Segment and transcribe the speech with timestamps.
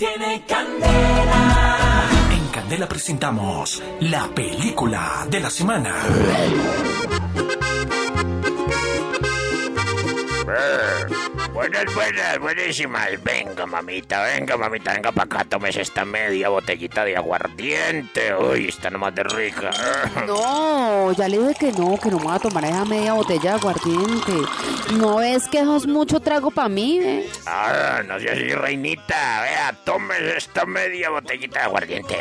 [0.00, 2.08] tiene candela.
[2.32, 5.94] En Candela presentamos la película de la semana.
[11.60, 13.22] Buenas, buenas, buenísimas.
[13.22, 18.34] Venga, mamita, venga, mamita, venga para acá, tomes esta media botellita de aguardiente.
[18.34, 19.70] Uy, está nomás de rica.
[20.26, 23.42] No, ya le dije que no, que no me voy a tomar esa media botella
[23.42, 24.32] de aguardiente.
[24.94, 27.28] ¿No ves que eso es mucho trago para mí, eh?
[27.44, 29.42] Ah, no seas así, reinita.
[29.42, 32.16] Vea, tomes esta media botellita de aguardiente.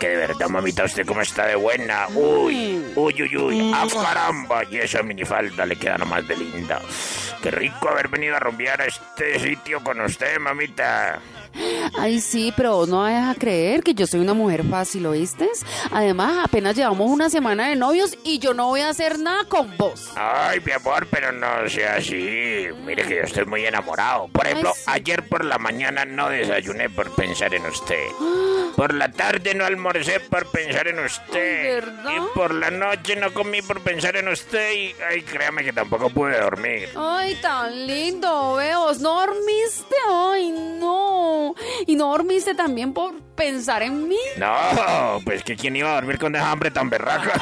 [0.00, 2.08] Que de verdad, mamita, usted cómo está de buena.
[2.14, 3.72] Uy, uy, uy, uy.
[3.74, 4.64] ¡Ah, caramba!
[4.64, 6.80] Y esa minifalda le queda nomás de linda.
[7.42, 11.20] Qué rico haber venido a rumbear a este sitio con usted, mamita.
[11.98, 15.48] Ay, sí, pero vos no vas a creer que yo soy una mujer fácil, ¿oíste?
[15.90, 19.76] Además, apenas llevamos una semana de novios y yo no voy a hacer nada con
[19.76, 20.10] vos.
[20.16, 22.66] Ay, mi amor, pero no sea así.
[22.84, 24.28] Mire que yo estoy muy enamorado.
[24.28, 24.82] Por ejemplo, sí.
[24.86, 28.06] ayer por la mañana no desayuné por pensar en usted.
[28.76, 31.74] Por la tarde no almorcé por pensar en usted.
[31.84, 32.12] ¿verdad?
[32.16, 34.72] Y por la noche no comí por pensar en usted.
[34.72, 36.88] Y, ay, créame que tampoco pude dormir.
[36.96, 39.00] Ay, tan lindo, veos.
[39.00, 39.96] ¿No dormiste?
[40.08, 41.09] Ay, no.
[41.86, 44.18] ¿Y no dormiste también por pensar en mí?
[44.36, 47.32] No, pues que quién iba a dormir con esa hambre tan berraca.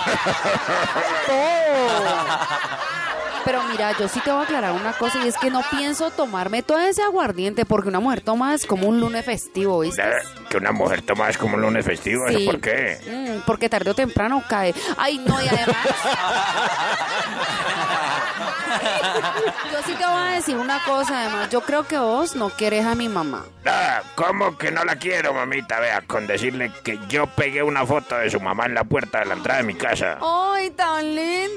[3.48, 6.10] Pero mira, yo sí te voy a aclarar una cosa y es que no pienso
[6.10, 10.02] tomarme todo ese aguardiente porque una mujer toma es como un lunes festivo, ¿viste?
[10.50, 12.26] que una mujer toma es como un lunes festivo.
[12.26, 12.44] ¿eso Sí.
[12.46, 12.98] ¿Por qué?
[13.06, 14.74] Mm, porque tarde o temprano cae.
[14.96, 15.76] Ay, no, y además.
[19.72, 21.50] yo sí te voy a decir una cosa, además.
[21.50, 23.44] Yo creo que vos no quieres a mi mamá.
[23.66, 25.80] Ah, ¿Cómo que no la quiero, mamita?
[25.80, 29.26] Vea, con decirle que yo pegué una foto de su mamá en la puerta de
[29.26, 30.18] la entrada de mi casa.
[30.20, 31.47] Ay, tan lindo,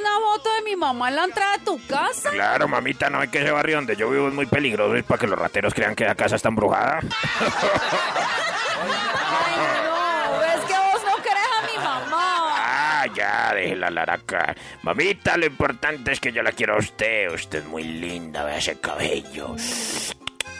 [0.00, 2.30] una foto de mi mamá en la entrada de tu casa?
[2.30, 5.20] Claro, mamita, no es que ese barrio donde yo vivo es muy peligroso, es para
[5.20, 7.00] que los rateros crean que la casa está embrujada.
[8.80, 12.54] Ay, no, ¿ves que vos no querés a mi mamá?
[13.00, 14.54] Ah, ya, deje la laraca.
[14.82, 17.32] Mamita, lo importante es que yo la quiero a usted.
[17.32, 19.56] Usted es muy linda, vea ese cabello.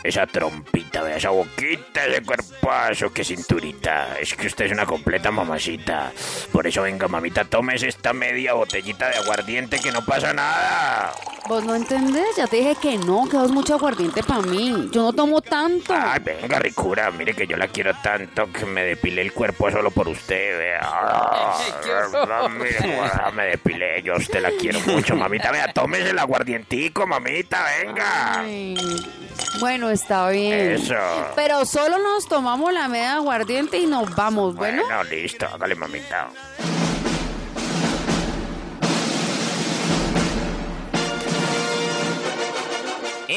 [0.02, 4.18] Esa trompita, vea esa boquita, ese cuerpazo, qué cinturita.
[4.18, 6.12] Es que usted es una completa mamacita.
[6.52, 11.12] Por eso venga, mamita, tomes esta media botellita de aguardiente que no pasa nada.
[11.48, 14.88] Vos no entendés, ya te dije que no, que vos mucho aguardiente para mí.
[14.92, 15.94] Yo no tomo tanto.
[15.96, 19.90] Ay, venga, ricura, mire que yo la quiero tanto que me depilé el cuerpo solo
[19.90, 20.80] por usted, vea.
[20.82, 21.58] Ah,
[22.50, 25.50] mire, guarda, me depilé, yo a usted la quiero mucho, mamita.
[25.50, 28.40] Vea, tómese el aguardientico, mamita, venga.
[28.40, 28.76] Ay,
[29.58, 30.72] Bueno, está bien.
[30.72, 30.94] Eso.
[31.34, 34.82] Pero solo nos tomamos la media aguardiente y nos vamos, ¿bueno?
[34.84, 36.28] Bueno, listo, hágale, mamita.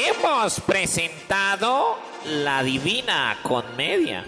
[0.03, 4.23] Hemos presentado la divina comedia.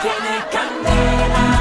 [0.00, 1.57] Tiene candela.